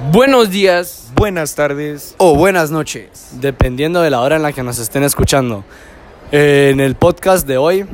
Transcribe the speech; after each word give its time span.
Buenos 0.00 0.50
días, 0.50 1.10
Buenas 1.14 1.54
tardes. 1.54 2.14
O 2.18 2.36
buenas 2.36 2.70
noches. 2.70 3.30
dependiendo 3.40 4.02
de 4.02 4.10
la 4.10 4.20
hora 4.20 4.36
en 4.36 4.42
la 4.42 4.52
que 4.52 4.62
nos 4.62 4.78
estén 4.78 5.02
escuchando. 5.02 5.64
Eh, 6.30 6.70
en 6.72 6.80
el 6.80 6.94
podcast 6.96 7.46
de 7.46 7.56
hoy 7.56 7.86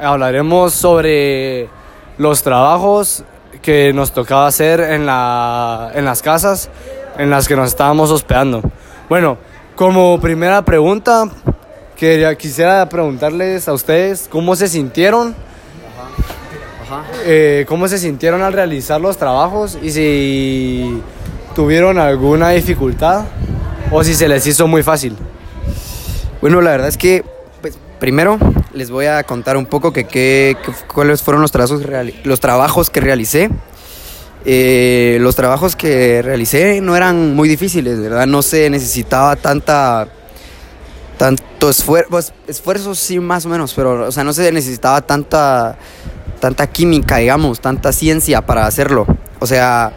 hablaremos 0.00 0.72
sobre 0.72 1.68
los 2.16 2.42
trabajos 2.44 3.24
que 3.60 3.92
nos 3.92 4.12
tocaba 4.12 4.46
hacer 4.46 4.80
en, 4.80 5.06
la, 5.06 5.90
en 5.94 6.04
las 6.04 6.22
casas 6.22 6.70
en 7.18 7.30
las 7.30 7.48
que 7.48 7.56
nos 7.56 7.68
estábamos 7.68 8.12
hospedando. 8.12 8.62
Bueno, 9.08 9.38
como 9.74 10.20
primera 10.20 10.64
pregunta, 10.64 11.28
quería, 11.96 12.36
quisiera 12.36 12.88
preguntarles 12.88 13.66
a 13.66 13.72
ustedes 13.72 14.28
cómo 14.30 14.54
se 14.54 14.68
sintieron 14.68 15.34
eh, 17.24 17.66
cómo 17.68 17.86
se 17.88 17.98
sintieron 17.98 18.40
al 18.42 18.52
realizar 18.52 19.00
los 19.00 19.18
trabajos 19.18 19.76
y 19.82 19.90
si 19.90 21.02
tuvieron 21.58 21.98
alguna 21.98 22.50
dificultad 22.50 23.24
o 23.90 24.04
si 24.04 24.14
se 24.14 24.28
les 24.28 24.46
hizo 24.46 24.68
muy 24.68 24.84
fácil. 24.84 25.16
Bueno, 26.40 26.60
la 26.60 26.70
verdad 26.70 26.86
es 26.86 26.96
que, 26.96 27.24
pues, 27.60 27.76
primero 27.98 28.38
les 28.72 28.92
voy 28.92 29.06
a 29.06 29.24
contar 29.24 29.56
un 29.56 29.66
poco 29.66 29.92
que, 29.92 30.04
qué- 30.04 30.56
cuáles 30.94 31.20
fueron 31.20 31.42
los, 31.42 31.50
trazos 31.50 31.82
los 32.22 32.38
trabajos 32.38 32.90
que 32.90 33.00
realicé. 33.00 33.50
Eh, 34.44 35.18
los 35.20 35.34
trabajos 35.34 35.74
que 35.74 36.22
realicé 36.22 36.80
no 36.80 36.94
eran 36.94 37.34
muy 37.34 37.48
difíciles, 37.48 38.00
¿verdad? 38.00 38.28
No 38.28 38.42
se 38.42 38.70
necesitaba 38.70 39.34
tanta 39.34 40.06
tanto 41.16 41.70
esfuerzo, 41.70 42.08
pues, 42.08 42.32
esfuerzo 42.46 42.94
sí 42.94 43.18
más 43.18 43.46
o 43.46 43.48
menos, 43.48 43.74
pero 43.74 44.06
o 44.06 44.12
sea, 44.12 44.22
no 44.22 44.32
se 44.32 44.52
necesitaba 44.52 45.00
tanta 45.00 45.76
tanta 46.38 46.68
química, 46.68 47.16
digamos, 47.16 47.58
tanta 47.58 47.92
ciencia 47.92 48.46
para 48.46 48.64
hacerlo. 48.64 49.08
O 49.40 49.46
sea, 49.48 49.92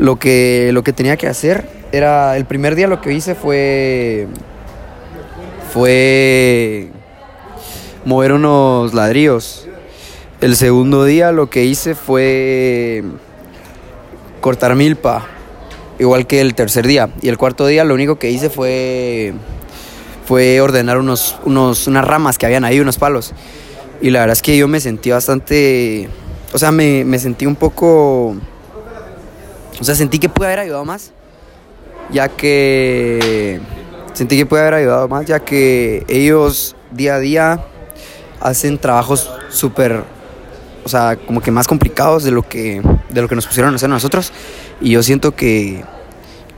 lo 0.00 0.16
que 0.16 0.70
lo 0.72 0.82
que 0.82 0.94
tenía 0.94 1.18
que 1.18 1.28
hacer 1.28 1.68
era 1.92 2.38
el 2.38 2.46
primer 2.46 2.74
día 2.74 2.86
lo 2.86 3.02
que 3.02 3.12
hice 3.12 3.34
fue 3.34 4.26
fue 5.74 6.88
mover 8.06 8.32
unos 8.32 8.94
ladrillos. 8.94 9.68
El 10.40 10.56
segundo 10.56 11.04
día 11.04 11.32
lo 11.32 11.50
que 11.50 11.66
hice 11.66 11.94
fue 11.94 13.04
cortar 14.40 14.74
milpa, 14.74 15.26
igual 15.98 16.26
que 16.26 16.40
el 16.40 16.54
tercer 16.54 16.86
día. 16.86 17.10
Y 17.20 17.28
el 17.28 17.36
cuarto 17.36 17.66
día 17.66 17.84
lo 17.84 17.92
único 17.92 18.18
que 18.18 18.30
hice 18.30 18.48
fue 18.48 19.34
fue 20.24 20.62
ordenar 20.62 20.96
unos, 20.96 21.36
unos, 21.44 21.86
unas 21.88 22.06
ramas 22.06 22.38
que 22.38 22.46
habían 22.46 22.64
ahí, 22.64 22.80
unos 22.80 22.96
palos. 22.96 23.34
Y 24.00 24.08
la 24.08 24.20
verdad 24.20 24.32
es 24.32 24.40
que 24.40 24.56
yo 24.56 24.66
me 24.66 24.80
sentí 24.80 25.10
bastante, 25.10 26.08
o 26.54 26.58
sea, 26.58 26.70
me, 26.70 27.04
me 27.04 27.18
sentí 27.18 27.44
un 27.44 27.56
poco, 27.56 28.34
o 29.80 29.84
sea, 29.84 29.94
sentí 29.94 30.18
que 30.18 30.28
pude 30.28 30.46
haber 30.46 30.60
ayudado 30.60 30.84
más, 30.84 31.12
ya 32.10 32.28
que 32.28 33.60
sentí 34.12 34.36
que 34.36 34.46
pude 34.46 34.60
haber 34.60 34.74
ayudado 34.74 35.08
más, 35.08 35.26
ya 35.26 35.40
que 35.40 36.04
ellos 36.08 36.76
día 36.90 37.14
a 37.14 37.18
día 37.18 37.64
hacen 38.40 38.78
trabajos 38.78 39.30
súper, 39.48 40.04
o 40.84 40.88
sea, 40.88 41.16
como 41.16 41.40
que 41.40 41.50
más 41.50 41.66
complicados 41.66 42.24
de 42.24 42.30
lo 42.30 42.46
que, 42.46 42.82
de 43.08 43.22
lo 43.22 43.28
que 43.28 43.34
nos 43.34 43.46
pusieron 43.46 43.72
a 43.72 43.76
hacer 43.76 43.88
nosotros. 43.88 44.32
Y 44.80 44.90
yo 44.90 45.02
siento 45.02 45.34
que, 45.34 45.84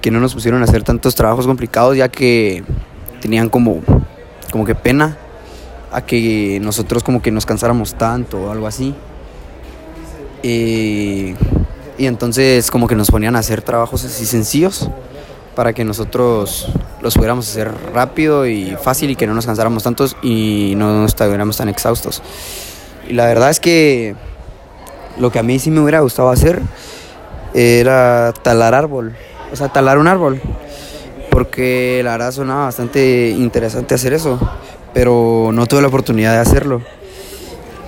que 0.01 0.11
no 0.11 0.20
nos 0.20 0.34
pusieron 0.34 0.62
a 0.62 0.64
hacer 0.64 0.83
tantos 0.83 1.14
trabajos 1.14 1.47
complicados, 1.47 1.97
ya 1.97 2.09
que 2.09 2.64
tenían 3.20 3.48
como, 3.48 3.83
como 4.51 4.64
que 4.64 4.75
pena 4.75 5.17
a 5.92 6.01
que 6.01 6.59
nosotros 6.61 7.03
como 7.03 7.20
que 7.20 7.31
nos 7.31 7.47
cansáramos 7.47 7.95
tanto 7.95 8.41
o 8.41 8.51
algo 8.51 8.67
así. 8.67 8.95
Eh, 10.42 11.36
y 11.98 12.07
entonces 12.07 12.71
como 12.71 12.89
que 12.89 12.95
nos 12.95 13.11
ponían 13.11 13.37
a 13.37 13.41
hacer 13.41 13.62
trabajos 13.62 14.05
así 14.05 14.27
sencillos 14.27 14.89
para 15.55 15.73
que 15.73 15.85
nosotros 15.85 16.69
los 17.03 17.15
pudiéramos 17.15 17.48
hacer 17.48 17.71
rápido 17.93 18.47
y 18.47 18.77
fácil 18.83 19.11
y 19.11 19.17
que 19.17 19.27
no 19.27 19.35
nos 19.35 19.47
cansáramos 19.47 19.83
tantos 19.83 20.17
y 20.23 20.75
no 20.77 21.05
estuviéramos 21.05 21.57
tan 21.57 21.69
exhaustos. 21.69 22.23
Y 23.08 23.13
la 23.13 23.27
verdad 23.27 23.51
es 23.51 23.61
que 23.61 24.14
lo 25.19 25.30
que 25.30 25.39
a 25.39 25.42
mí 25.42 25.58
sí 25.58 25.70
me 25.70 25.80
hubiera 25.80 26.01
gustado 26.01 26.30
hacer 26.30 26.63
era 27.55 28.33
talar 28.42 28.74
árbol, 28.74 29.14
o 29.53 29.57
sea, 29.57 29.69
talar 29.69 29.98
un 29.98 30.09
árbol, 30.09 30.41
porque 31.30 32.01
la 32.03 32.13
verdad 32.13 32.33
sonaba 32.33 32.64
bastante 32.64 33.30
interesante 33.30 33.95
hacer 33.95 34.14
eso, 34.14 34.39
pero 34.95 35.51
no 35.53 35.67
tuve 35.67 35.83
la 35.83 35.89
oportunidad 35.89 36.33
de 36.33 36.39
hacerlo. 36.39 36.80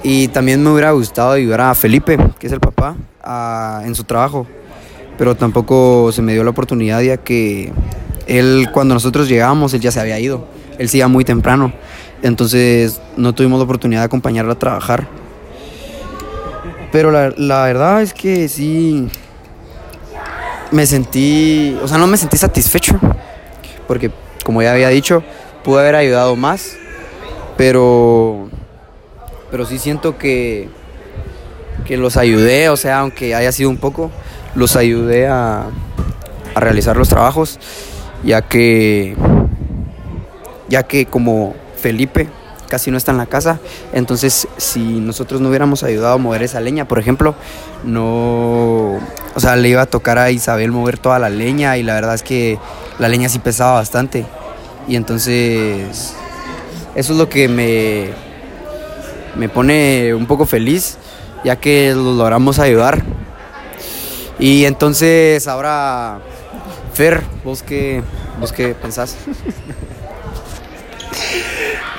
Y 0.03 0.29
también 0.29 0.63
me 0.63 0.71
hubiera 0.71 0.91
gustado 0.91 1.33
ayudar 1.33 1.63
a 1.63 1.75
Felipe, 1.75 2.19
que 2.39 2.47
es 2.47 2.53
el 2.53 2.61
papá, 2.61 2.95
a- 3.25 3.83
en 3.85 3.95
su 3.95 4.05
trabajo, 4.05 4.47
pero 5.19 5.35
tampoco 5.35 6.11
se 6.13 6.23
me 6.23 6.33
dio 6.33 6.45
la 6.45 6.51
oportunidad 6.51 7.01
ya 7.01 7.17
que 7.17 7.73
él 8.27 8.69
cuando 8.73 8.95
nosotros 8.95 9.29
llegamos, 9.29 9.75
él 9.75 9.81
ya 9.81 9.91
se 9.91 10.01
había 10.01 10.19
ido, 10.19 10.47
él 10.79 10.89
se 10.89 10.99
iba 10.99 11.09
muy 11.09 11.25
temprano, 11.25 11.73
entonces 12.23 13.01
no 13.17 13.35
tuvimos 13.35 13.59
la 13.59 13.65
oportunidad 13.65 14.01
de 14.01 14.07
acompañarlo 14.07 14.53
a 14.53 14.59
trabajar. 14.59 15.07
Pero 16.93 17.11
la, 17.11 17.33
la 17.37 17.65
verdad 17.65 18.03
es 18.03 18.15
que 18.15 18.49
sí 18.49 19.09
me 20.71 20.87
sentí, 20.87 21.77
o 21.83 21.89
sea, 21.89 21.99
no 21.99 22.07
me 22.07 22.17
sentí 22.17 22.37
satisfecho, 22.37 22.99
porque 23.87 24.11
como 24.45 24.63
ya 24.63 24.73
había 24.73 24.89
dicho, 24.89 25.23
pude 25.63 25.81
haber 25.81 25.95
ayudado 25.97 26.37
más, 26.37 26.77
pero, 27.57 28.49
pero 29.51 29.65
sí 29.67 29.79
siento 29.79 30.19
que, 30.19 30.69
que 31.87 31.97
los 31.97 32.17
ayudé, 32.17 32.69
o 32.69 32.77
sea, 32.77 33.01
aunque 33.01 33.35
haya 33.35 33.53
sido 33.53 33.71
un 33.71 33.77
poco, 33.77 34.11
los 34.55 34.77
ayudé 34.77 35.27
a, 35.27 35.67
a 36.55 36.61
realizar 36.61 36.97
los 36.97 37.09
trabajos, 37.09 37.59
ya 38.23 38.43
que, 38.43 39.17
ya 40.69 40.85
que 40.85 41.07
como 41.07 41.55
Felipe 41.77 42.29
casi 42.69 42.91
no 42.91 42.97
está 42.97 43.13
en 43.13 43.19
la 43.19 43.27
casa, 43.27 43.61
entonces 43.93 44.49
si 44.57 44.81
nosotros 44.81 45.41
no 45.41 45.49
hubiéramos 45.49 45.83
ayudado 45.83 46.15
a 46.15 46.19
mover 46.19 46.43
esa 46.43 46.61
leña, 46.61 46.89
por 46.89 46.99
ejemplo, 46.99 47.35
no, 47.85 48.99
o 49.35 49.41
sea, 49.41 49.57
le 49.57 49.69
iba 49.69 49.83
a 49.83 49.87
tocar 49.87 50.19
a 50.19 50.31
Isabel 50.31 50.73
mover 50.73 50.99
toda 50.99 51.19
la 51.19 51.29
leña 51.29 51.77
y 51.77 51.83
la 51.83 51.95
verdad 51.95 52.15
es 52.15 52.23
que 52.23 52.59
la 52.99 53.09
leña 53.09 53.29
sí 53.29 53.39
pesaba 53.39 53.75
bastante. 53.75 54.27
Y 54.89 54.97
entonces 54.97 56.15
eso 56.95 57.13
es 57.13 57.19
lo 57.19 57.29
que 57.29 57.49
me, 57.49 58.11
me 59.37 59.49
pone 59.49 60.15
un 60.15 60.27
poco 60.27 60.47
feliz, 60.47 60.99
ya 61.45 61.57
que 61.57 61.93
lo 61.95 62.15
logramos 62.15 62.59
ayudar. 62.59 63.05
Y 64.39 64.65
entonces 64.65 65.47
ahora, 65.47 66.19
Fer, 66.95 67.23
¿vos 67.45 67.63
qué, 67.63 68.03
qué 68.57 68.75
pensás? 68.75 69.17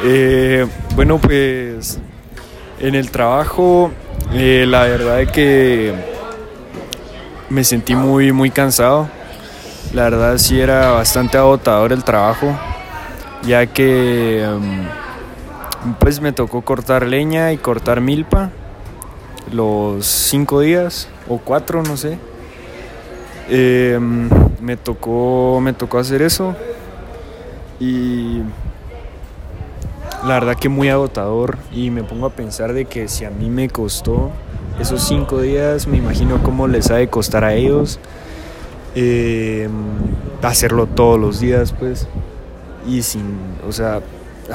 Eh, 0.07 0.67
bueno, 0.93 1.17
pues 1.17 1.97
en 2.79 2.93
el 2.93 3.09
trabajo, 3.09 3.91
eh, 4.33 4.65
la 4.67 4.83
verdad 4.83 5.21
es 5.21 5.31
que 5.31 5.95
me 7.49 7.63
sentí 7.63 7.95
muy, 7.95 8.31
muy 8.31 8.51
cansado. 8.51 9.09
La 9.93 10.03
verdad 10.03 10.37
sí 10.37 10.59
era 10.59 10.91
bastante 10.91 11.37
agotador 11.39 11.91
el 11.91 12.03
trabajo, 12.03 12.55
ya 13.47 13.65
que 13.65 14.43
em, 14.43 14.85
pues 15.97 16.19
me 16.19 16.33
tocó 16.33 16.61
cortar 16.61 17.07
leña 17.07 17.53
y 17.53 17.57
cortar 17.57 18.01
milpa 18.01 18.51
los 19.51 20.05
cinco 20.05 20.61
días 20.61 21.07
o 21.27 21.37
cuatro, 21.37 21.83
no 21.83 21.97
sé. 21.97 22.17
Em, 23.49 24.29
me 24.59 24.77
tocó, 24.77 25.59
me 25.61 25.73
tocó 25.73 25.99
hacer 25.99 26.21
eso 26.21 26.55
y 27.79 28.39
la 30.25 30.33
verdad 30.33 30.55
que 30.55 30.69
muy 30.69 30.89
agotador 30.89 31.57
y 31.71 31.91
me 31.91 32.03
pongo 32.03 32.25
a 32.25 32.31
pensar 32.31 32.73
de 32.73 32.85
que 32.85 33.07
si 33.07 33.25
a 33.25 33.29
mí 33.29 33.49
me 33.49 33.69
costó 33.69 34.31
esos 34.79 35.03
cinco 35.03 35.41
días, 35.41 35.85
me 35.85 35.97
imagino 35.97 36.41
cómo 36.41 36.67
les 36.67 36.89
ha 36.89 36.95
de 36.95 37.07
costar 37.07 37.43
a 37.43 37.53
ellos 37.53 37.99
eh, 38.95 39.67
hacerlo 40.41 40.87
todos 40.87 41.19
los 41.19 41.39
días, 41.39 41.73
pues, 41.77 42.07
y 42.87 43.01
sin, 43.01 43.37
o 43.67 43.71
sea, 43.71 44.01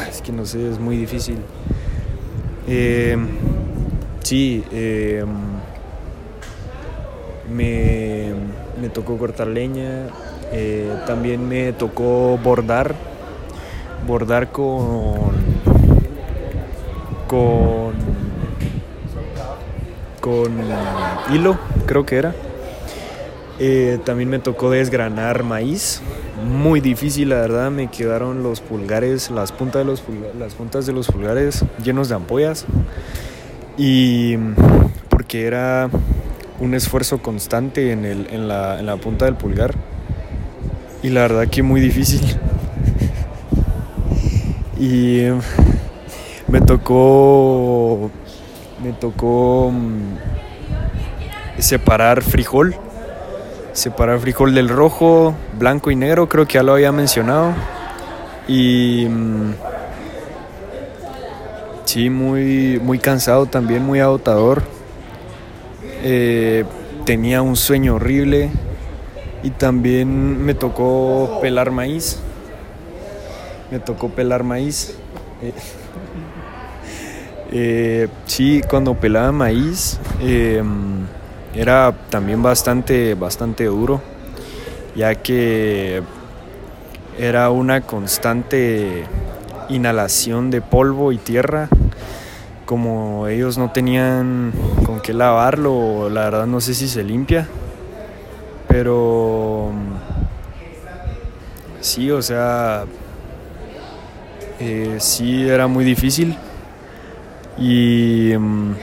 es 0.09 0.23
que 0.23 0.33
no 0.33 0.47
sé, 0.47 0.71
es 0.71 0.79
muy 0.79 0.97
difícil. 0.97 1.39
Eh, 2.67 3.17
sí, 4.23 4.65
eh, 4.73 5.25
me, 7.53 8.33
me 8.81 8.89
tocó 8.89 9.19
cortar 9.19 9.49
leña, 9.49 10.07
eh, 10.53 10.93
también 11.07 11.49
me 11.49 11.73
tocó 11.73 12.39
bordar, 12.39 12.95
bordar 14.07 14.51
con, 14.53 15.33
con, 17.27 17.93
con 20.21 20.53
hilo, 21.33 21.59
creo 21.87 22.07
que 22.07 22.17
era. 22.17 22.35
Eh, 23.63 23.99
también 24.07 24.31
me 24.31 24.39
tocó 24.39 24.71
desgranar 24.71 25.43
maíz, 25.43 26.01
muy 26.43 26.81
difícil 26.81 27.29
la 27.29 27.37
verdad, 27.37 27.71
me 27.71 27.89
quedaron 27.89 28.43
los 28.43 28.63
pulgares, 28.63 29.31
las 29.31 29.53
puntas 29.53 29.81
de 29.81 29.85
los, 29.85 30.03
las 30.39 30.55
puntas 30.55 30.87
de 30.87 30.95
los 30.95 31.09
pulgares 31.09 31.63
llenos 31.85 32.09
de 32.09 32.15
ampollas 32.15 32.65
y 33.77 34.37
porque 35.09 35.47
era 35.47 35.89
un 36.61 36.75
esfuerzo 36.75 37.19
constante 37.23 37.93
en, 37.93 38.05
el, 38.05 38.27
en, 38.31 38.49
la, 38.49 38.79
en 38.79 38.87
la 38.87 38.97
punta 38.97 39.25
del 39.25 39.35
pulgar. 39.35 39.75
Y 41.03 41.09
la 41.09 41.23
verdad 41.23 41.49
que 41.49 41.63
muy 41.63 41.81
difícil. 41.81 42.21
y 44.79 45.27
me 46.49 46.61
tocó 46.61 48.11
me 48.83 48.93
tocó 48.93 49.71
mm, 49.73 50.17
separar 51.59 52.23
frijol 52.23 52.75
separar 53.73 54.19
frijol 54.21 54.55
del 54.55 54.69
rojo 54.69 55.35
blanco 55.59 55.91
y 55.91 55.97
negro 55.97 56.29
creo 56.29 56.47
que 56.47 56.55
ya 56.55 56.63
lo 56.63 56.73
había 56.73 56.93
mencionado 56.93 57.53
y 58.49 59.07
mm, 59.09 59.53
sí 61.91 62.09
muy 62.09 62.79
muy 62.81 63.01
cansado 63.01 63.47
también 63.47 63.85
muy 63.85 63.99
agotador. 63.99 64.63
Eh, 66.05 66.65
tenía 67.05 67.43
un 67.43 67.57
sueño 67.57 67.97
horrible 67.97 68.51
y 69.43 69.51
también 69.51 70.41
me 70.45 70.55
tocó 70.55 71.41
pelar 71.43 71.73
maíz. 71.73 72.21
Me 73.73 73.81
tocó 73.81 74.09
pelar 74.09 74.45
maíz. 74.45 74.95
Eh, 75.43 75.53
eh, 77.51 78.09
sí, 78.25 78.63
cuando 78.71 78.95
pelaba 78.95 79.33
maíz 79.33 79.99
em, 80.21 81.07
era 81.57 81.93
también 82.09 82.41
bastante, 82.41 83.15
bastante 83.15 83.65
duro, 83.65 84.01
ya 84.95 85.17
que 85.17 86.03
era 87.19 87.51
una 87.51 87.81
constante 87.81 89.07
inhalación 89.71 90.51
de 90.51 90.61
polvo 90.61 91.13
y 91.13 91.19
tierra. 91.19 91.69
Como 92.67 93.27
ellos 93.27 93.59
no 93.59 93.71
tenían 93.73 94.53
con 94.87 95.01
qué 95.01 95.13
lavarlo, 95.13 96.09
la 96.09 96.25
verdad 96.25 96.47
no 96.47 96.61
sé 96.61 96.75
si 96.75 96.87
se 96.87 97.03
limpia, 97.03 97.49
pero 98.69 99.73
sí, 101.81 102.11
o 102.13 102.23
sea, 102.23 102.85
eh, 104.61 104.97
sí 105.01 105.49
era 105.49 105.67
muy 105.67 105.85
difícil 105.85 106.37
y 107.59 108.33
mm, 108.39 108.75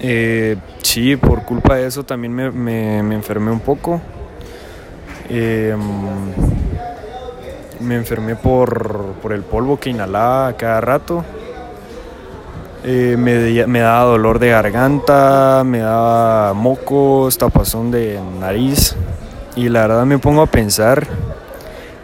eh, 0.00 0.56
sí, 0.82 1.16
por 1.16 1.44
culpa 1.44 1.76
de 1.76 1.86
eso 1.86 2.04
también 2.04 2.32
me, 2.32 2.50
me, 2.50 3.14
enfermé 3.14 3.50
un 3.50 3.60
poco. 3.60 4.00
Eh, 5.28 5.76
mm, 5.76 6.49
me 7.80 7.96
enfermé 7.96 8.36
por, 8.36 9.14
por, 9.22 9.32
el 9.32 9.42
polvo 9.42 9.78
que 9.78 9.90
inhalaba 9.90 10.52
cada 10.56 10.80
rato. 10.80 11.24
Eh, 12.84 13.16
me, 13.18 13.66
me, 13.66 13.80
daba 13.80 14.04
dolor 14.04 14.38
de 14.38 14.50
garganta, 14.50 15.62
me 15.64 15.78
daba 15.78 16.54
mocos, 16.54 17.36
tapazón 17.36 17.90
de 17.90 18.20
nariz. 18.38 18.96
Y 19.56 19.68
la 19.68 19.82
verdad 19.82 20.06
me 20.06 20.18
pongo 20.18 20.42
a 20.42 20.46
pensar 20.46 21.06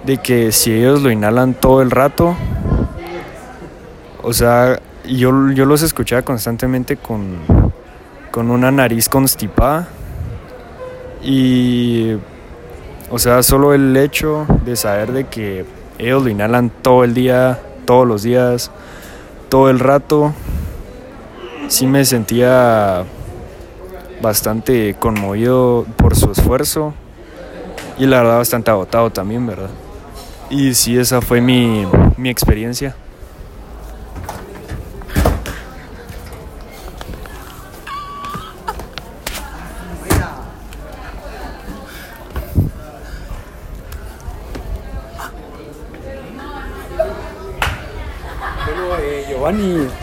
de 0.04 0.18
que 0.18 0.52
si 0.52 0.72
ellos 0.72 1.02
lo 1.02 1.10
inhalan 1.10 1.54
todo 1.54 1.82
el 1.82 1.90
rato, 1.90 2.36
o 4.22 4.32
sea, 4.32 4.80
yo, 5.08 5.50
yo 5.52 5.64
los 5.64 5.82
escuchaba 5.82 6.22
constantemente 6.22 6.96
con, 6.96 7.36
con 8.30 8.50
una 8.50 8.70
nariz 8.70 9.08
constipada. 9.08 9.88
Y, 11.22 12.16
o 13.10 13.18
sea, 13.18 13.42
solo 13.42 13.72
el 13.74 13.96
hecho 13.96 14.46
de 14.64 14.76
saber 14.76 15.12
de 15.12 15.24
que 15.24 15.64
ellos 15.98 16.22
lo 16.24 16.28
inhalan 16.28 16.70
todo 16.82 17.04
el 17.04 17.14
día, 17.14 17.60
todos 17.84 18.06
los 18.06 18.22
días, 18.22 18.70
todo 19.48 19.70
el 19.70 19.78
rato, 19.78 20.32
sí 21.68 21.86
me 21.86 22.04
sentía 22.04 23.04
bastante 24.20 24.94
conmovido 24.98 25.86
por 25.96 26.16
su 26.16 26.32
esfuerzo 26.32 26.94
y 27.98 28.06
la 28.06 28.18
verdad 28.22 28.38
bastante 28.38 28.70
agotado 28.70 29.10
también, 29.10 29.46
¿verdad? 29.46 29.70
Y 30.50 30.74
sí, 30.74 30.98
esa 30.98 31.20
fue 31.20 31.40
mi, 31.40 31.86
mi 32.16 32.28
experiencia. 32.28 32.94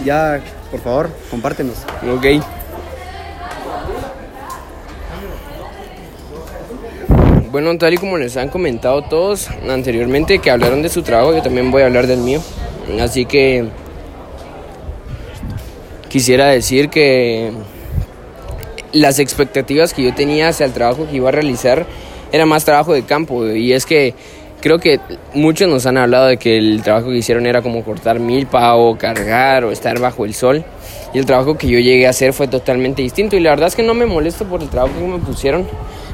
Ya, 0.04 0.42
por 0.72 0.80
favor, 0.82 1.10
compártenos. 1.30 1.78
Ok. 2.16 2.44
Bueno, 7.52 7.78
tal 7.78 7.94
y 7.94 7.98
como 7.98 8.18
les 8.18 8.36
han 8.36 8.50
comentado 8.50 9.04
todos 9.04 9.48
anteriormente 9.70 10.40
que 10.40 10.50
hablaron 10.50 10.82
de 10.82 10.90
su 10.90 11.04
trabajo, 11.04 11.36
yo 11.36 11.44
también 11.44 11.70
voy 11.70 11.84
a 11.84 11.86
hablar 11.86 12.08
del 12.08 12.20
mío. 12.20 12.42
Así 13.00 13.26
que 13.26 13.68
quisiera 16.10 16.48
decir 16.48 16.90
que 16.90 17.52
las 18.92 19.20
expectativas 19.20 19.94
que 19.94 20.04
yo 20.04 20.14
tenía 20.14 20.48
hacia 20.48 20.66
el 20.66 20.74
trabajo 20.74 21.08
que 21.08 21.18
iba 21.18 21.30
a 21.30 21.32
realizar 21.32 21.86
era 22.32 22.46
más 22.46 22.66
trabajo 22.66 22.94
de 22.94 23.04
campo 23.04 23.46
y 23.48 23.74
es 23.74 23.86
que 23.86 24.16
creo 24.64 24.80
que 24.80 25.02
muchos 25.34 25.68
nos 25.68 25.86
han 25.86 25.98
hablado 25.98 26.28
de 26.28 26.38
que 26.38 26.58
el 26.58 26.82
trabajo 26.84 27.10
que 27.10 27.18
hicieron 27.18 27.46
era 27.46 27.62
como 27.62 27.84
cortar 27.84 28.22
milpa 28.22 28.76
o 28.76 28.98
cargar 28.98 29.66
o 29.66 29.72
estar 29.72 30.00
bajo 30.00 30.24
el 30.24 30.34
sol. 30.34 30.64
Y 31.14 31.20
el 31.20 31.26
trabajo 31.26 31.58
que 31.58 31.68
yo 31.68 31.80
llegué 31.80 32.08
a 32.08 32.12
hacer 32.12 32.32
fue 32.32 32.48
totalmente 32.48 33.02
distinto. 33.02 33.36
Y 33.36 33.42
la 33.42 33.50
verdad 33.50 33.68
es 33.68 33.76
que 33.76 33.84
no 33.84 33.94
me 33.94 34.06
molesto 34.06 34.46
por 34.46 34.62
el 34.62 34.70
trabajo 34.70 34.94
que 34.98 35.06
me 35.06 35.18
pusieron, 35.18 35.68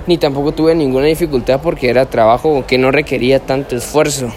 ni 0.07 0.18
tampoco 0.18 0.51
tuve 0.51 0.74
ninguna 0.74 1.06
dificultad 1.06 1.62
porque 1.62 1.92
era 1.92 2.07
trabajo 2.07 2.66
que 2.66 2.80
no 2.80 2.90
requería 2.90 3.40
tanto 3.40 3.75
esfuerzo. 3.75 4.34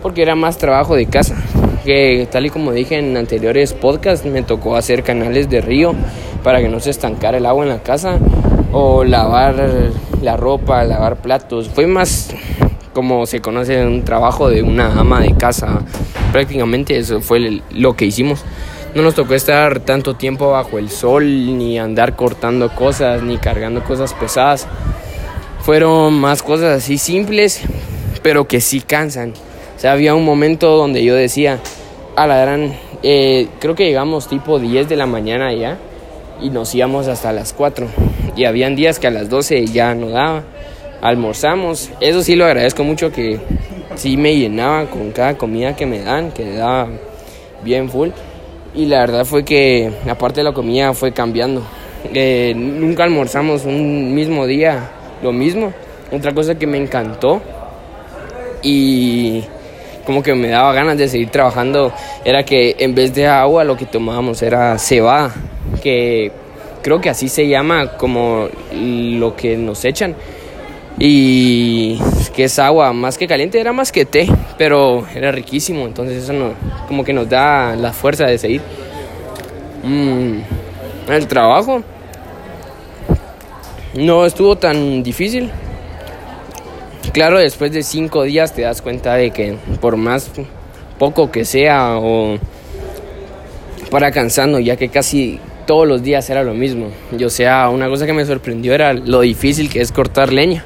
Porque 0.00 0.22
era 0.22 0.34
más 0.34 0.56
trabajo 0.56 0.96
de 0.96 1.04
casa. 1.04 1.36
Que 1.84 2.26
tal 2.30 2.46
y 2.46 2.50
como 2.50 2.72
dije 2.72 2.96
en 2.96 3.14
anteriores 3.18 3.74
podcasts, 3.74 4.24
me 4.24 4.42
tocó 4.42 4.76
hacer 4.76 5.02
canales 5.02 5.50
de 5.50 5.60
río 5.60 5.94
para 6.42 6.62
que 6.62 6.70
no 6.70 6.80
se 6.80 6.88
estancara 6.88 7.36
el 7.36 7.44
agua 7.44 7.64
en 7.64 7.68
la 7.68 7.82
casa. 7.82 8.18
O 8.72 9.04
lavar 9.04 9.62
la 10.22 10.38
ropa, 10.38 10.84
lavar 10.84 11.16
platos. 11.16 11.68
Fue 11.68 11.86
más 11.86 12.30
como 12.92 13.26
se 13.26 13.40
conoce 13.40 13.84
un 13.84 14.04
trabajo 14.04 14.48
de 14.48 14.62
una 14.62 14.98
ama 14.98 15.20
de 15.20 15.34
casa. 15.34 15.82
Prácticamente 16.32 16.96
eso 16.96 17.20
fue 17.20 17.62
lo 17.70 17.94
que 17.94 18.06
hicimos. 18.06 18.44
No 18.94 19.02
nos 19.02 19.14
tocó 19.14 19.34
estar 19.34 19.80
tanto 19.80 20.14
tiempo 20.14 20.50
bajo 20.50 20.78
el 20.78 20.90
sol, 20.90 21.24
ni 21.56 21.78
andar 21.78 22.16
cortando 22.16 22.74
cosas, 22.74 23.22
ni 23.22 23.38
cargando 23.38 23.84
cosas 23.84 24.14
pesadas. 24.14 24.66
Fueron 25.60 26.14
más 26.14 26.42
cosas 26.42 26.82
así 26.82 26.98
simples, 26.98 27.62
pero 28.22 28.48
que 28.48 28.60
sí 28.60 28.80
cansan. 28.80 29.34
O 29.76 29.80
sea, 29.80 29.92
había 29.92 30.14
un 30.14 30.24
momento 30.24 30.76
donde 30.76 31.04
yo 31.04 31.14
decía, 31.14 31.60
a 32.16 32.26
la 32.26 32.38
gran, 32.38 32.74
eh, 33.02 33.48
creo 33.60 33.76
que 33.76 33.84
llegamos 33.84 34.28
tipo 34.28 34.58
10 34.58 34.88
de 34.88 34.96
la 34.96 35.06
mañana 35.06 35.52
ya 35.52 35.78
y 36.40 36.50
nos 36.50 36.74
íbamos 36.74 37.06
hasta 37.06 37.32
las 37.32 37.52
4. 37.52 37.86
Y 38.34 38.44
habían 38.44 38.74
días 38.74 38.98
que 38.98 39.06
a 39.06 39.10
las 39.10 39.28
12 39.28 39.66
ya 39.66 39.94
no 39.94 40.08
daba 40.10 40.42
almorzamos. 41.00 41.90
Eso 42.00 42.22
sí 42.22 42.36
lo 42.36 42.44
agradezco 42.44 42.84
mucho 42.84 43.10
que 43.12 43.38
sí 43.96 44.16
me 44.16 44.36
llenaba 44.36 44.86
con 44.86 45.10
cada 45.10 45.36
comida 45.36 45.76
que 45.76 45.86
me 45.86 46.00
dan, 46.00 46.32
que 46.32 46.54
daba 46.54 46.88
bien 47.62 47.88
full. 47.88 48.10
Y 48.74 48.86
la 48.86 49.00
verdad 49.00 49.24
fue 49.24 49.44
que 49.44 49.90
aparte 50.08 50.40
de 50.40 50.44
la 50.44 50.52
comida 50.52 50.92
fue 50.94 51.12
cambiando. 51.12 51.62
Eh, 52.14 52.54
nunca 52.56 53.04
almorzamos 53.04 53.64
un 53.64 54.14
mismo 54.14 54.46
día 54.46 54.90
lo 55.22 55.32
mismo. 55.32 55.72
Otra 56.12 56.32
cosa 56.32 56.56
que 56.56 56.66
me 56.66 56.78
encantó 56.78 57.40
y 58.62 59.42
como 60.04 60.22
que 60.22 60.34
me 60.34 60.48
daba 60.48 60.72
ganas 60.72 60.98
de 60.98 61.08
seguir 61.08 61.30
trabajando 61.30 61.92
era 62.24 62.44
que 62.44 62.76
en 62.78 62.94
vez 62.94 63.14
de 63.14 63.26
agua 63.26 63.64
lo 63.64 63.76
que 63.76 63.86
tomábamos 63.86 64.42
era 64.42 64.78
cebada, 64.78 65.32
que 65.82 66.32
creo 66.82 67.00
que 67.00 67.10
así 67.10 67.28
se 67.28 67.46
llama 67.46 67.96
como 67.96 68.48
lo 68.72 69.36
que 69.36 69.56
nos 69.56 69.84
echan 69.84 70.14
y 71.02 71.98
que 72.34 72.44
es 72.44 72.58
agua 72.58 72.92
más 72.92 73.16
que 73.16 73.26
caliente, 73.26 73.58
era 73.58 73.72
más 73.72 73.90
que 73.90 74.04
té, 74.04 74.28
pero 74.58 75.06
era 75.14 75.32
riquísimo, 75.32 75.86
entonces 75.86 76.22
eso 76.22 76.34
no, 76.34 76.52
como 76.86 77.04
que 77.04 77.14
nos 77.14 77.28
da 77.28 77.74
la 77.74 77.94
fuerza 77.94 78.26
de 78.26 78.36
seguir. 78.36 78.60
Mm, 79.82 80.40
el 81.10 81.26
trabajo 81.26 81.82
no 83.94 84.26
estuvo 84.26 84.56
tan 84.56 85.02
difícil. 85.02 85.50
Claro, 87.14 87.38
después 87.38 87.72
de 87.72 87.82
cinco 87.82 88.22
días 88.24 88.54
te 88.54 88.62
das 88.62 88.82
cuenta 88.82 89.14
de 89.14 89.30
que 89.30 89.56
por 89.80 89.96
más 89.96 90.30
poco 90.98 91.30
que 91.30 91.46
sea 91.46 91.96
o 91.96 92.38
para 93.90 94.12
cansando, 94.12 94.60
ya 94.60 94.76
que 94.76 94.90
casi 94.90 95.40
todos 95.66 95.88
los 95.88 96.02
días 96.02 96.28
era 96.28 96.44
lo 96.44 96.52
mismo. 96.52 96.88
Yo 97.16 97.30
sea, 97.30 97.70
una 97.70 97.88
cosa 97.88 98.04
que 98.04 98.12
me 98.12 98.26
sorprendió 98.26 98.74
era 98.74 98.92
lo 98.92 99.22
difícil 99.22 99.70
que 99.70 99.80
es 99.80 99.92
cortar 99.92 100.30
leña. 100.30 100.64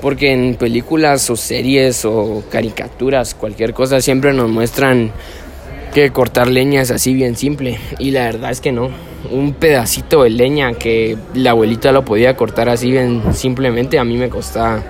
Porque 0.00 0.32
en 0.32 0.54
películas 0.56 1.30
o 1.30 1.36
series 1.36 2.04
o 2.04 2.44
caricaturas, 2.50 3.34
cualquier 3.34 3.72
cosa, 3.72 4.00
siempre 4.00 4.32
nos 4.32 4.50
muestran 4.50 5.12
que 5.94 6.10
cortar 6.10 6.48
leña 6.48 6.82
es 6.82 6.90
así 6.90 7.14
bien 7.14 7.36
simple. 7.36 7.78
Y 7.98 8.10
la 8.10 8.24
verdad 8.24 8.50
es 8.50 8.60
que 8.60 8.72
no. 8.72 8.90
Un 9.30 9.54
pedacito 9.54 10.24
de 10.24 10.30
leña 10.30 10.74
que 10.74 11.16
la 11.34 11.52
abuelita 11.52 11.90
lo 11.92 12.04
podía 12.04 12.36
cortar 12.36 12.68
así 12.68 12.90
bien 12.90 13.22
simplemente, 13.32 13.98
a 13.98 14.04
mí 14.04 14.16
me 14.16 14.28
costaba 14.28 14.82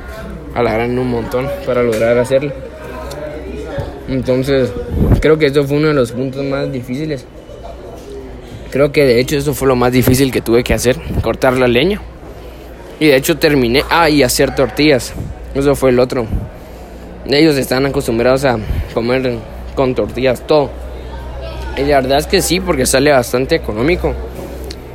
a 0.54 0.62
la 0.62 0.72
gran 0.72 0.98
un 0.98 1.08
montón 1.08 1.46
para 1.64 1.82
lograr 1.82 2.18
hacerlo. 2.18 2.52
Entonces, 4.08 4.72
creo 5.20 5.38
que 5.38 5.46
eso 5.46 5.64
fue 5.64 5.76
uno 5.76 5.88
de 5.88 5.94
los 5.94 6.12
puntos 6.12 6.44
más 6.44 6.70
difíciles. 6.72 7.24
Creo 8.70 8.92
que 8.92 9.04
de 9.04 9.20
hecho 9.20 9.36
eso 9.36 9.54
fue 9.54 9.68
lo 9.68 9.76
más 9.76 9.92
difícil 9.92 10.32
que 10.32 10.40
tuve 10.40 10.64
que 10.64 10.74
hacer, 10.74 10.96
cortar 11.22 11.56
la 11.56 11.68
leña. 11.68 12.00
Y 12.98 13.06
de 13.06 13.16
hecho 13.16 13.36
terminé, 13.36 13.84
ah, 13.90 14.08
y 14.08 14.22
hacer 14.22 14.54
tortillas. 14.54 15.12
Eso 15.54 15.74
fue 15.74 15.90
el 15.90 15.98
otro. 15.98 16.26
Ellos 17.26 17.56
están 17.56 17.84
acostumbrados 17.86 18.44
a 18.44 18.58
comer 18.94 19.36
con 19.74 19.94
tortillas 19.94 20.46
todo. 20.46 20.70
Y 21.76 21.82
la 21.82 22.00
verdad 22.00 22.18
es 22.18 22.26
que 22.26 22.40
sí, 22.40 22.60
porque 22.60 22.86
sale 22.86 23.10
bastante 23.10 23.56
económico. 23.56 24.14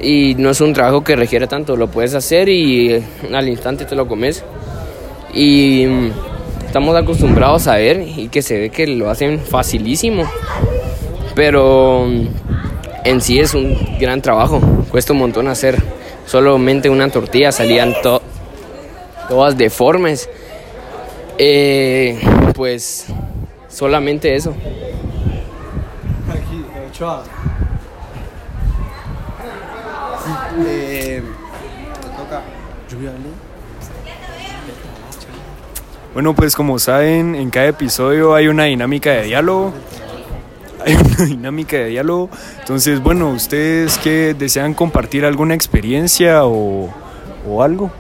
Y 0.02 0.34
no 0.36 0.50
es 0.50 0.62
un 0.62 0.74
trabajo 0.74 1.04
que 1.04 1.16
requiere 1.16 1.46
tanto, 1.46 1.76
lo 1.76 1.88
puedes 1.88 2.16
hacer 2.16 2.50
y 2.50 3.04
al 3.32 3.48
instante 3.48 3.86
te 3.86 3.96
lo 3.96 4.08
comes. 4.08 4.44
Y 5.34 5.86
mm, 5.86 6.12
estamos 6.66 6.96
acostumbrados 6.96 7.68
a 7.68 7.76
ver 7.76 8.02
y 8.02 8.30
que 8.30 8.42
se 8.42 8.58
ve 8.58 8.70
que 8.72 8.88
lo 8.88 9.12
hacen 9.12 9.40
facilísimo. 9.40 10.24
Pero 11.36 12.06
mm, 12.08 12.28
en 13.04 13.22
sí 13.22 13.40
es 13.40 13.54
un 13.54 13.78
gran 14.00 14.22
trabajo, 14.22 14.60
cuesta 14.90 15.14
un 15.14 15.20
montón 15.20 15.48
hacer. 15.48 16.01
Solamente 16.26 16.90
una 16.90 17.10
tortilla 17.10 17.52
salían 17.52 17.94
todas 19.28 19.58
deformes. 19.58 20.30
Eh, 21.38 22.20
pues 22.54 23.08
solamente 23.70 24.36
eso. 24.36 24.54
Bueno, 36.14 36.36
pues 36.36 36.56
como 36.56 36.78
saben, 36.78 37.36
en 37.36 37.50
cada 37.50 37.68
episodio 37.68 38.36
hay 38.36 38.50
una 38.50 38.66
dinámica 38.66 39.12
de 39.12 39.24
diálogo. 39.24 39.74
Hay 40.86 40.96
una 40.96 41.26
dinámica 41.26 41.78
de 41.78 41.88
diálogo. 41.88 42.30
Entonces, 42.60 43.02
bueno, 43.02 43.30
¿ustedes 43.30 43.98
qué 43.98 44.36
desean 44.38 44.74
compartir 44.74 45.26
alguna 45.26 45.54
experiencia 45.54 46.46
o, 46.46 46.94
o 47.48 47.64
algo? 47.64 47.92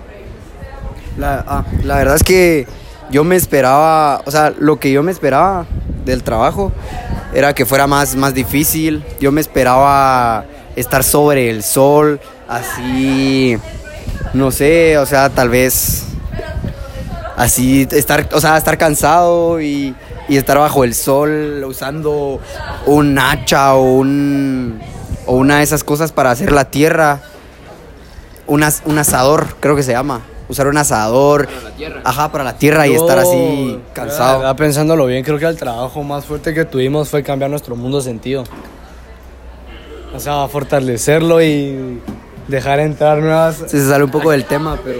La, 1.17 1.43
ah, 1.47 1.65
la 1.83 1.97
verdad 1.97 2.15
es 2.15 2.23
que 2.23 2.67
yo 3.11 3.23
me 3.23 3.35
esperaba, 3.35 4.21
o 4.25 4.31
sea, 4.31 4.53
lo 4.57 4.79
que 4.79 4.91
yo 4.91 5.03
me 5.03 5.11
esperaba 5.11 5.65
del 6.05 6.23
trabajo 6.23 6.71
era 7.33 7.53
que 7.53 7.65
fuera 7.65 7.87
más, 7.87 8.15
más 8.15 8.33
difícil. 8.33 9.03
Yo 9.19 9.31
me 9.31 9.41
esperaba 9.41 10.45
estar 10.75 11.03
sobre 11.03 11.49
el 11.49 11.63
sol, 11.63 12.19
así, 12.47 13.57
no 14.33 14.51
sé, 14.51 14.97
o 14.97 15.05
sea, 15.05 15.29
tal 15.29 15.49
vez 15.49 16.05
así 17.35 17.87
estar, 17.91 18.29
o 18.33 18.39
sea, 18.39 18.57
estar 18.57 18.77
cansado 18.77 19.61
y, 19.61 19.95
y 20.29 20.37
estar 20.37 20.57
bajo 20.57 20.83
el 20.83 20.93
sol 20.95 21.63
usando 21.67 22.39
un 22.85 23.17
hacha 23.19 23.73
o 23.75 23.81
un 23.81 24.79
o 25.25 25.35
una 25.35 25.57
de 25.57 25.63
esas 25.63 25.83
cosas 25.83 26.11
para 26.11 26.31
hacer 26.31 26.51
la 26.51 26.65
tierra. 26.65 27.21
Un, 28.47 28.63
as- 28.63 28.81
un 28.85 28.97
asador, 28.97 29.47
creo 29.59 29.75
que 29.75 29.83
se 29.83 29.91
llama. 29.93 30.21
Usar 30.49 30.67
un 30.67 30.77
asador. 30.77 31.47
Ajá, 32.03 32.31
para 32.31 32.43
la 32.43 32.57
tierra 32.57 32.85
y 32.87 32.93
estar 32.95 33.17
así 33.19 33.79
Ya 33.87 33.93
cansado. 33.93 34.55
pensándolo 34.57 35.05
bien, 35.05 35.23
creo 35.23 35.37
que 35.39 35.45
el 35.45 35.55
trabajo 35.55 36.03
más 36.03 36.25
fuerte 36.25 36.53
que 36.53 36.65
tuvimos 36.65 37.07
fue 37.09 37.23
cambiar 37.23 37.49
nuestro 37.49 37.75
mundo 37.77 38.01
sentido. 38.01 38.43
O 40.13 40.19
sea, 40.19 40.47
fortalecerlo 40.49 41.41
y 41.41 42.01
dejar 42.47 42.81
entrar 42.81 43.19
nuevas... 43.19 43.57
Sí, 43.67 43.79
se 43.79 43.87
sale 43.87 44.03
un 44.03 44.11
poco 44.11 44.31
del 44.31 44.43
tema, 44.43 44.77
pero. 44.83 44.99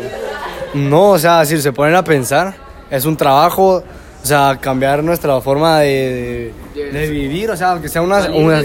No, 0.73 1.09
o 1.09 1.19
sea, 1.19 1.43
si 1.45 1.61
se 1.61 1.73
ponen 1.73 1.95
a 1.95 2.03
pensar, 2.05 2.53
es 2.89 3.03
un 3.03 3.17
trabajo, 3.17 3.83
o 4.21 4.25
sea, 4.25 4.57
cambiar 4.61 5.03
nuestra 5.03 5.39
forma 5.41 5.79
de, 5.79 6.53
de- 6.75 6.91
de 6.91 7.09
vivir, 7.09 7.49
o 7.49 7.57
sea, 7.57 7.71
aunque 7.71 7.89
sea 7.89 8.01
una, 8.01 8.29
una- 8.31 8.61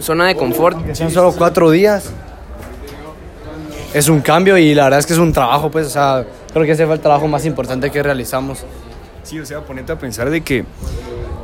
zona 0.00 0.26
de 0.26 0.34
confort. 0.36 0.84
que 0.84 0.94
sean 0.94 1.10
solo 1.10 1.32
cuatro 1.36 1.70
días. 1.70 2.10
Es 3.92 4.08
un 4.08 4.20
cambio 4.20 4.56
y 4.56 4.72
la 4.74 4.84
verdad 4.84 5.00
es 5.00 5.06
que 5.06 5.14
es 5.14 5.18
un 5.18 5.32
trabajo, 5.32 5.70
pues, 5.70 5.86
o 5.86 5.90
sea, 5.90 6.24
creo 6.52 6.64
que 6.64 6.72
ese 6.72 6.86
fue 6.86 6.94
el 6.94 7.00
trabajo 7.00 7.26
más 7.26 7.44
importante 7.44 7.90
que 7.90 8.02
realizamos. 8.02 8.64
Sí, 9.24 9.40
o 9.40 9.44
sea, 9.46 9.60
ponete 9.62 9.90
a 9.92 9.98
pensar 9.98 10.30
de 10.30 10.42
que 10.42 10.64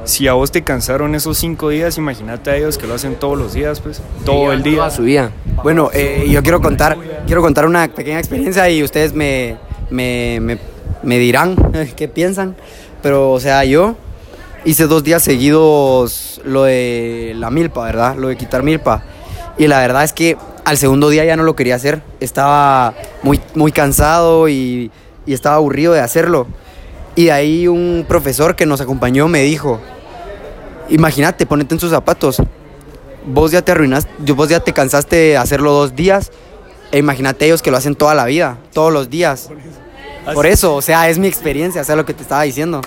si 0.04 0.28
a 0.28 0.34
vos 0.34 0.52
te 0.52 0.62
cansaron 0.62 1.14
esos 1.16 1.36
cinco 1.38 1.70
días, 1.70 1.98
imagínate 1.98 2.50
a 2.50 2.56
ellos 2.56 2.78
que 2.78 2.86
lo 2.86 2.94
hacen 2.94 3.16
todos 3.16 3.36
los 3.36 3.52
días, 3.54 3.80
pues, 3.80 4.00
todo 4.25 4.52
el 4.52 4.62
día. 4.62 4.76
Toda 4.76 4.90
su 4.90 5.02
vida. 5.02 5.30
Bueno, 5.64 5.90
eh, 5.92 6.26
yo 6.30 6.40
quiero 6.44 6.60
contar, 6.60 6.96
quiero 7.26 7.42
contar 7.42 7.66
una 7.66 7.88
pequeña 7.88 8.18
experiencia 8.20 8.68
y 8.70 8.82
ustedes 8.84 9.12
me, 9.12 9.56
me, 9.90 10.38
me, 10.40 10.58
me 11.02 11.18
dirán 11.18 11.56
qué 11.96 12.06
piensan. 12.06 12.54
Pero, 13.02 13.32
o 13.32 13.40
sea, 13.40 13.64
yo 13.64 13.96
hice 14.64 14.86
dos 14.86 15.04
días 15.04 15.22
seguidos 15.22 16.40
lo 16.44 16.64
de 16.64 17.34
la 17.36 17.50
milpa, 17.50 17.84
¿verdad? 17.84 18.16
Lo 18.16 18.28
de 18.28 18.36
quitar 18.36 18.62
milpa. 18.62 19.02
Y 19.58 19.66
la 19.68 19.80
verdad 19.80 20.04
es 20.04 20.12
que 20.12 20.36
al 20.64 20.76
segundo 20.76 21.08
día 21.08 21.24
ya 21.24 21.36
no 21.36 21.42
lo 21.42 21.56
quería 21.56 21.76
hacer. 21.76 22.02
Estaba 22.20 22.94
muy, 23.22 23.40
muy 23.54 23.72
cansado 23.72 24.48
y, 24.48 24.90
y 25.24 25.32
estaba 25.32 25.56
aburrido 25.56 25.92
de 25.92 26.00
hacerlo. 26.00 26.46
Y 27.14 27.26
de 27.26 27.32
ahí 27.32 27.68
un 27.68 28.04
profesor 28.06 28.56
que 28.56 28.66
nos 28.66 28.80
acompañó 28.80 29.28
me 29.28 29.42
dijo, 29.42 29.80
imagínate, 30.88 31.46
ponete 31.46 31.74
en 31.74 31.80
sus 31.80 31.90
zapatos 31.90 32.42
vos 33.26 33.50
ya 33.50 33.62
te 33.62 33.72
arruinaste, 33.72 34.32
vos 34.32 34.48
ya 34.48 34.60
te 34.60 34.72
cansaste 34.72 35.16
de 35.16 35.36
hacerlo 35.36 35.72
dos 35.72 35.94
días. 35.94 36.30
E 36.92 36.98
imagínate 36.98 37.46
ellos 37.46 37.62
que 37.62 37.70
lo 37.70 37.76
hacen 37.76 37.96
toda 37.96 38.14
la 38.14 38.24
vida, 38.24 38.58
todos 38.72 38.92
los 38.92 39.10
días. 39.10 39.50
Por 40.35 40.47
eso, 40.47 40.75
o 40.75 40.83
sea, 40.83 41.09
es 41.09 41.18
mi 41.18 41.26
experiencia, 41.28 41.80
o 41.80 41.85
sea, 41.85 41.97
lo 41.97 42.04
que 42.04 42.14
te 42.14 42.23
estaba 42.23 42.42
diciendo. 42.42 42.80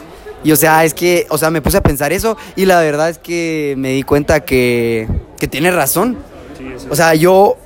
Y 0.44 0.52
o 0.52 0.56
sea, 0.56 0.86
es 0.86 0.94
que, 0.94 1.28
o 1.30 1.38
sea, 1.38 1.50
me 1.50 1.62
puse 1.62 1.78
a 1.78 1.82
pensar 1.82 2.14
eso 2.14 2.38
y 2.56 2.66
la 2.66 2.80
verdad 2.80 3.10
es 3.10 3.18
que 3.18 3.76
me 3.78 3.90
di 3.90 4.04
cuenta 4.04 4.40
que, 4.42 5.08
que 5.38 5.48
tiene 5.48 5.72
razón. 5.72 6.18
O 6.90 6.96
sea, 6.96 7.14
yo, 7.16 7.58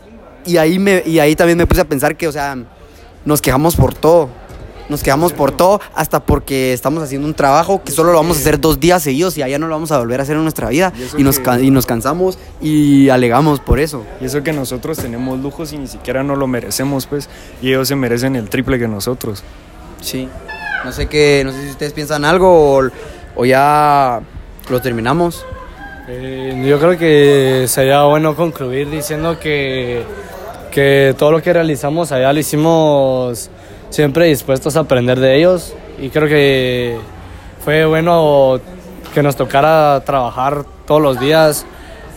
y 0.45 0.57
ahí, 0.57 0.79
me, 0.79 1.03
y 1.05 1.19
ahí 1.19 1.35
también 1.35 1.57
me 1.57 1.67
puse 1.67 1.81
a 1.81 1.85
pensar 1.85 2.15
que, 2.15 2.27
o 2.27 2.31
sea, 2.31 2.57
nos 3.25 3.41
quejamos 3.41 3.75
por 3.75 3.93
todo. 3.93 4.29
Nos 4.89 5.01
quejamos 5.01 5.31
por 5.33 5.51
todo, 5.51 5.79
hasta 5.95 6.19
porque 6.25 6.73
estamos 6.73 7.01
haciendo 7.03 7.25
un 7.27 7.33
trabajo 7.33 7.81
que 7.83 7.91
solo 7.91 8.11
lo 8.11 8.17
vamos 8.17 8.37
a 8.37 8.39
hacer 8.41 8.59
dos 8.59 8.79
días 8.79 9.01
seguidos 9.01 9.37
y 9.37 9.41
allá 9.41 9.57
no 9.57 9.67
lo 9.67 9.75
vamos 9.75 9.91
a 9.91 9.97
volver 9.99 10.19
a 10.19 10.23
hacer 10.23 10.35
en 10.35 10.43
nuestra 10.43 10.69
vida. 10.69 10.91
Y 11.17 11.23
nos, 11.23 11.39
que- 11.39 11.63
y 11.63 11.71
nos 11.71 11.85
cansamos 11.85 12.37
y 12.61 13.09
alegamos 13.09 13.59
por 13.61 13.79
eso. 13.79 14.03
Y 14.21 14.25
eso 14.25 14.43
que 14.43 14.51
nosotros 14.53 14.97
tenemos 14.97 15.39
lujos 15.39 15.71
y 15.73 15.77
ni 15.77 15.87
siquiera 15.87 16.21
no 16.23 16.35
lo 16.35 16.47
merecemos, 16.47 17.05
pues, 17.07 17.29
y 17.61 17.69
ellos 17.69 17.87
se 17.87 17.95
merecen 17.95 18.35
el 18.35 18.49
triple 18.49 18.77
que 18.77 18.87
nosotros. 18.87 19.41
Sí. 20.01 20.27
No 20.83 20.91
sé 20.91 21.07
qué, 21.07 21.43
no 21.45 21.51
sé 21.53 21.61
si 21.63 21.69
ustedes 21.69 21.93
piensan 21.93 22.25
algo 22.25 22.77
o, 22.77 22.89
o 23.37 23.45
ya 23.45 24.19
lo 24.69 24.81
terminamos. 24.81 25.45
Eh, 26.09 26.61
yo 26.67 26.77
creo 26.79 26.97
que 26.97 27.65
sería 27.69 28.03
bueno 28.03 28.35
concluir 28.35 28.89
diciendo 28.89 29.39
que, 29.39 30.03
que 30.71 31.15
todo 31.17 31.31
lo 31.31 31.41
que 31.41 31.53
realizamos 31.53 32.11
allá 32.11 32.33
lo 32.33 32.39
hicimos 32.41 33.49
siempre 33.93 34.25
dispuestos 34.25 34.75
a 34.75 34.79
aprender 34.79 35.19
de 35.19 35.37
ellos 35.37 35.75
y 36.01 36.09
creo 36.09 36.27
que 36.27 36.97
fue 37.63 37.85
bueno 37.85 38.59
que 39.13 39.21
nos 39.21 39.35
tocara 39.35 40.01
trabajar 40.03 40.65
todos 40.87 40.99
los 40.99 41.19
días 41.19 41.63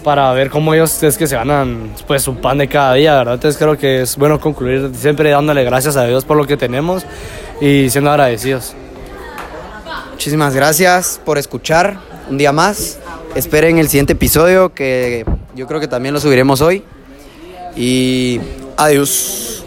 para 0.03 0.33
ver 0.33 0.49
cómo 0.49 0.73
ellos 0.73 1.03
es 1.03 1.19
que 1.19 1.27
se 1.27 1.37
ganan 1.37 1.91
pues 2.07 2.23
su 2.23 2.37
pan 2.37 2.57
de 2.57 2.69
cada 2.69 2.95
día, 2.95 3.17
¿verdad? 3.17 3.35
Entonces 3.35 3.59
creo 3.59 3.77
que 3.77 4.03
es 4.03 4.17
bueno 4.17 4.41
concluir 4.41 4.91
siempre 4.95 5.29
dándole 5.29 5.65
gracias 5.65 5.99
a 5.99 6.05
Dios 6.07 6.25
por 6.25 6.39
lo 6.39 6.47
que 6.47 6.57
tenemos 6.57 7.05
y 7.61 7.91
siendo 7.91 8.11
agradecidos. 8.11 8.75
Muchísimas 10.13 10.55
gracias 10.55 11.21
por 11.27 11.37
escuchar 11.37 11.99
un 12.31 12.39
día 12.39 12.53
más. 12.53 12.99
Esperen 13.35 13.77
el 13.77 13.89
siguiente 13.91 14.15
episodio 14.15 14.73
que 14.73 15.27
yo 15.55 15.67
creo 15.67 15.79
que 15.79 15.89
también 15.89 16.15
lo 16.15 16.21
subiremos 16.21 16.63
hoy. 16.63 16.83
Y 17.77 18.41
adiós. 18.79 19.66